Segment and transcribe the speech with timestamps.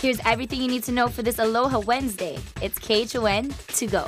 [0.00, 2.38] Here's everything you need to know for this Aloha Wednesday.
[2.62, 4.06] It's KHON to go.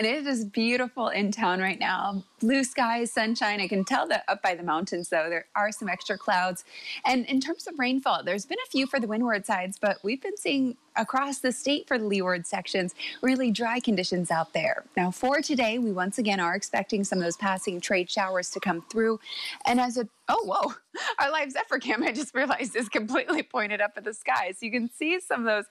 [0.00, 2.24] And it is beautiful in town right now.
[2.40, 3.60] Blue skies, sunshine.
[3.60, 6.64] I can tell that up by the mountains, though, there are some extra clouds.
[7.04, 10.22] And in terms of rainfall, there's been a few for the windward sides, but we've
[10.22, 14.84] been seeing across the state for the leeward sections really dry conditions out there.
[14.96, 18.60] Now, for today, we once again are expecting some of those passing trade showers to
[18.60, 19.20] come through.
[19.66, 20.74] And as a Oh, whoa.
[21.18, 24.52] Our live Zephyr cam, I just realized, is completely pointed up at the sky.
[24.52, 25.64] So you can see some of those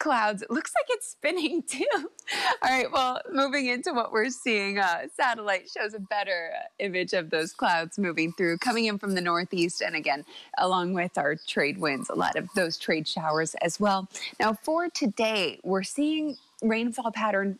[0.00, 0.42] clouds.
[0.42, 1.86] It looks like it's spinning too.
[1.94, 7.12] All right, well, moving into what we're seeing, uh, satellite shows a better uh, image
[7.12, 10.24] of those clouds moving through, coming in from the northeast, and again,
[10.58, 14.08] along with our trade winds, a lot of those trade showers as well.
[14.40, 17.58] Now, for today, we're seeing rainfall pattern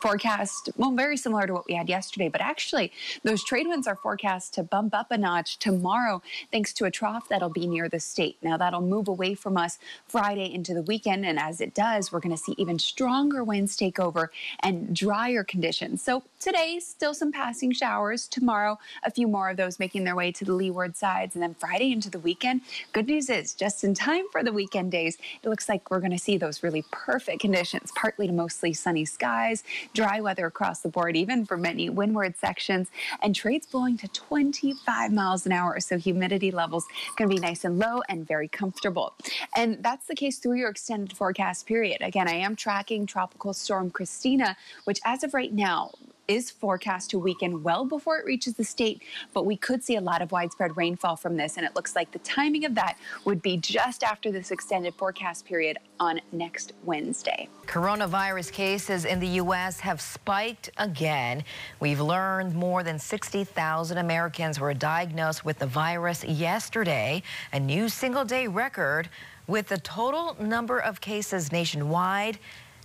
[0.00, 2.92] forecast, well, very similar to what we had yesterday, but actually
[3.22, 7.28] those trade winds are forecast to bump up a notch tomorrow thanks to a trough
[7.28, 8.36] that'll be near the state.
[8.42, 9.78] Now that'll move away from us
[10.08, 13.76] Friday into the weekend, and as it does, we're going to see even stronger winds
[13.76, 14.30] take over
[14.60, 16.02] and drier conditions.
[16.02, 18.26] So today, still some passing showers.
[18.28, 21.54] Tomorrow, a few more of those making their way to the leeward sides, and then
[21.54, 22.62] Friday into the weekend.
[22.92, 26.10] Good news is, just in time for the weekend days, it looks like we're going
[26.12, 29.59] to see those really perfect conditions, partly to mostly sunny skies
[29.94, 32.88] dry weather across the board, even for many windward sections,
[33.22, 35.80] and trades blowing to 25 miles an hour.
[35.80, 36.84] So humidity levels
[37.16, 39.14] going to be nice and low and very comfortable.
[39.56, 41.98] And that's the case through your extended forecast period.
[42.00, 45.92] Again, I am tracking Tropical Storm Cristina, which as of right now,
[46.30, 49.02] is forecast to weaken well before it reaches the state,
[49.34, 52.12] but we could see a lot of widespread rainfall from this, and it looks like
[52.12, 57.48] the timing of that would be just after this extended forecast period on next Wednesday.
[57.66, 59.80] Coronavirus cases in the U.S.
[59.80, 61.42] have spiked again.
[61.80, 68.46] We've learned more than 60,000 Americans were diagnosed with the virus yesterday, a new single-day
[68.46, 69.08] record
[69.48, 72.38] with the total number of cases nationwide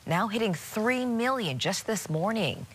[0.07, 2.66] now hitting 3 million just this morning.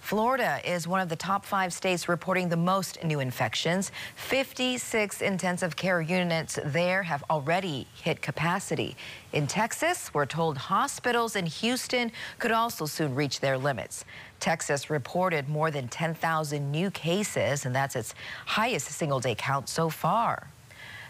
[0.00, 3.92] Florida is one of the top five states reporting the most new infections.
[4.16, 8.96] 56 intensive care units there have already hit capacity.
[9.32, 14.04] In Texas, we're told hospitals in Houston could also soon reach their limits.
[14.40, 18.14] Texas reported more than 10,000 new cases, and that's its
[18.46, 20.48] highest single day count so far.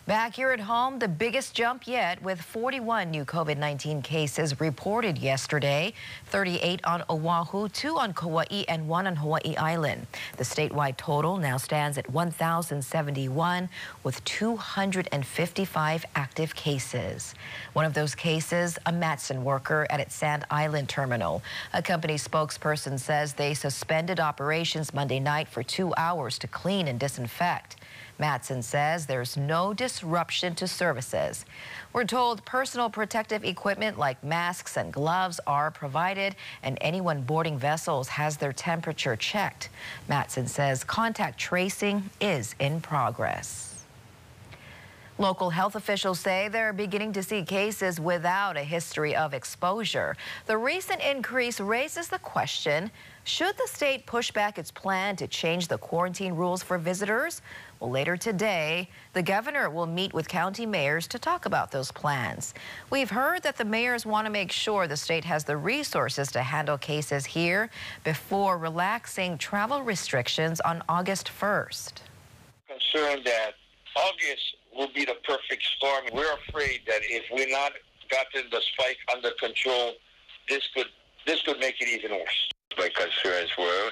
[0.09, 5.93] Back here at home, the biggest jump yet with 41 new COVID-19 cases reported yesterday.
[6.29, 10.07] 38 on Oahu, 2 on Kauai, and 1 on Hawaii Island.
[10.39, 13.69] The statewide total now stands at 1,071
[14.03, 17.35] with 255 active cases.
[17.75, 21.43] One of those cases, a Matson worker at its Sand Island terminal.
[21.75, 26.99] A company spokesperson says they suspended operations Monday night for two hours to clean and
[26.99, 27.77] disinfect.
[28.19, 31.45] Matson says there's no disruption to services.
[31.93, 38.09] We're told personal protective equipment like masks and gloves are provided, and anyone boarding vessels
[38.09, 39.69] has their temperature checked.
[40.09, 43.69] Matson says contact tracing is in progress.
[45.21, 50.17] Local health officials say they're beginning to see cases without a history of exposure.
[50.47, 52.93] The recent increase raises the question,
[53.25, 57.43] should the state push back its plan to change the quarantine rules for visitors?
[57.81, 62.53] Well, later today, the governor will meet with county mayors to talk about those plans.
[62.91, 66.43] We've heard that the mayors want to make sure the state has the resources to
[66.43, 67.71] handle cases here
[68.03, 71.93] before relaxing travel restrictions on August 1st.
[72.67, 73.53] Concerned that
[73.95, 76.03] August will be the perfect storm.
[76.13, 77.73] We're afraid that if we're not
[78.11, 79.93] gotten the spike under control,
[80.49, 80.87] this could
[81.27, 82.49] this could make it even worse.
[82.79, 83.91] My concerns were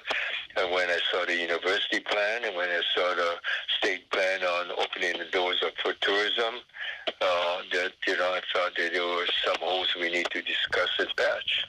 [0.57, 3.35] and when I saw the university plan and when I saw the
[3.79, 6.55] state plan on opening the doors up for tourism,
[7.21, 10.89] uh, that you know I thought that there were some holes we need to discuss
[10.99, 11.67] at batch.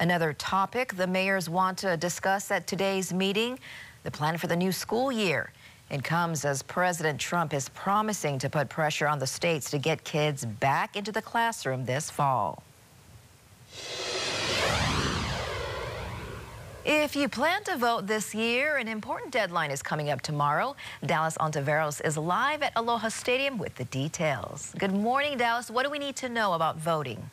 [0.00, 3.58] Another topic the mayors want to discuss at today's meeting,
[4.04, 5.52] the plan for the new school year.
[5.90, 10.04] It comes as President Trump is promising to put pressure on the states to get
[10.04, 12.62] kids back into the classroom this fall.
[16.90, 20.74] If you plan to vote this year, an important deadline is coming up tomorrow.
[21.04, 24.74] Dallas Ontiveros is live at Aloha Stadium with the details.
[24.78, 25.70] Good morning, Dallas.
[25.70, 27.28] What do we need to know about voting?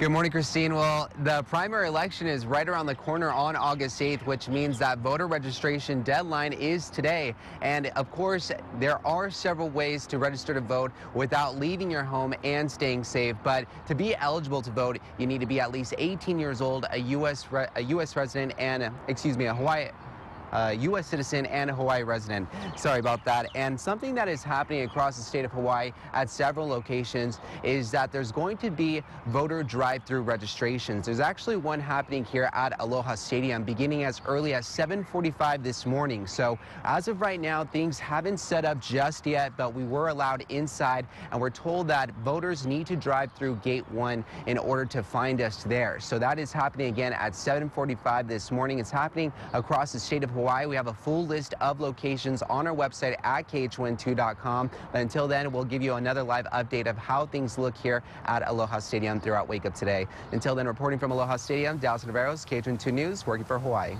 [0.00, 0.74] Good morning, Christine.
[0.74, 5.00] Well, the primary election is right around the corner on August 8th, which means that
[5.00, 7.34] voter registration deadline is today.
[7.60, 12.32] And of course, there are several ways to register to vote without leaving your home
[12.44, 13.36] and staying safe.
[13.44, 16.86] But to be eligible to vote, you need to be at least 18 years old,
[16.92, 17.46] a U.S.
[17.76, 18.16] a U.S.
[18.16, 19.90] resident, and uh, excuse me, a Hawaii
[20.52, 21.06] uh, U.S.
[21.06, 22.48] citizen and a Hawaii resident.
[22.76, 23.50] Sorry about that.
[23.54, 28.12] And something that is happening across the state of Hawaii at several locations is that
[28.12, 31.06] there's going to be voter drive-through registrations.
[31.06, 36.26] There's actually one happening here at Aloha Stadium beginning as early as 7:45 this morning.
[36.26, 40.44] So as of right now, things haven't set up just yet, but we were allowed
[40.48, 45.02] inside and we're told that voters need to drive through gate one in order to
[45.02, 46.00] find us there.
[46.00, 48.78] So that is happening again at 7:45 this morning.
[48.78, 50.39] It's happening across the state of Hawaii.
[50.40, 54.70] We have a full list of locations on our website at KHON2.com.
[54.90, 58.48] But until then, we'll give you another live update of how things look here at
[58.48, 60.06] Aloha Stadium throughout Wake Up today.
[60.32, 63.96] Until then, reporting from Aloha Stadium, Dallas Navarros, KHON2 News, working for Hawaii.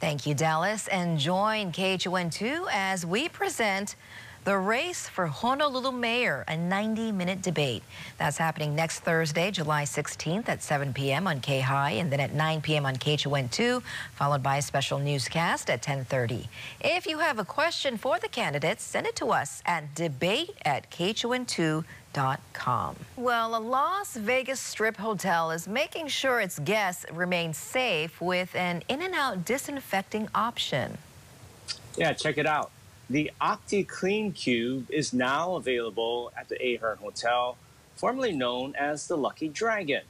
[0.00, 0.86] Thank you, Dallas.
[0.88, 3.96] And join KHON2 as we present
[4.44, 7.82] the race for Honolulu mayor, a 90-minute debate.
[8.18, 11.28] That's happening next Thursday, July 16th at 7 p.m.
[11.28, 12.84] on K-High and then at 9 p.m.
[12.84, 13.82] on KHON2,
[14.14, 16.48] followed by a special newscast at 1030.
[16.80, 20.90] If you have a question for the candidates, send it to us at debate at
[20.90, 22.96] KHON2.com.
[23.16, 28.82] Well, a Las Vegas Strip hotel is making sure its guests remain safe with an
[28.88, 30.98] in-and-out disinfecting option.
[31.96, 32.72] Yeah, check it out.
[33.10, 37.56] The OptiClean Cube is now available at the Ahern Hotel,
[37.96, 40.02] formerly known as the Lucky Dragon.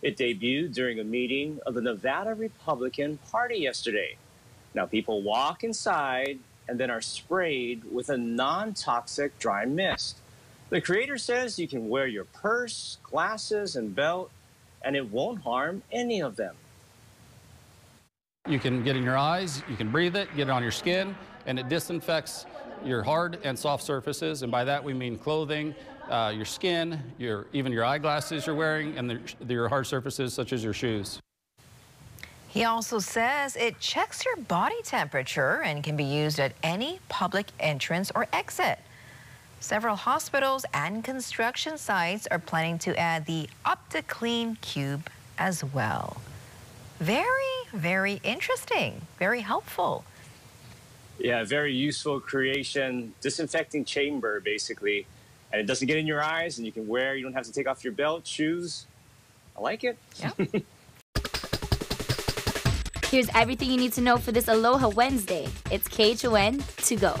[0.00, 4.16] It debuted during a meeting of the Nevada Republican Party yesterday.
[4.74, 10.18] Now, people walk inside and then are sprayed with a non toxic dry mist.
[10.70, 14.30] The creator says you can wear your purse, glasses, and belt,
[14.82, 16.54] and it won't harm any of them.
[18.46, 21.14] You can get in your eyes, you can breathe it, get it on your skin,
[21.48, 22.46] and it disinfects
[22.84, 24.42] your hard and soft surfaces.
[24.42, 25.74] And by that we mean clothing,
[26.08, 30.52] uh, your skin, your, even your eyeglasses you're wearing, and the, your hard surfaces such
[30.52, 31.18] as your shoes.
[32.48, 37.46] He also says it checks your body temperature and can be used at any public
[37.58, 38.78] entrance or exit.
[39.60, 46.20] Several hospitals and construction sites are planning to add the OptiClean Cube as well.
[47.00, 47.26] Very,
[47.72, 50.04] very interesting, very helpful.
[51.18, 55.06] Yeah, very useful creation, disinfecting chamber basically.
[55.52, 57.52] And it doesn't get in your eyes and you can wear, you don't have to
[57.52, 58.86] take off your belt, shoes.
[59.56, 59.98] I like it.
[60.20, 60.32] Yeah.
[63.10, 65.48] Here's everything you need to know for this Aloha Wednesday.
[65.70, 67.14] It's KHON to go.